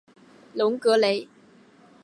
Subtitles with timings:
[0.55, 1.27] 隆格雷。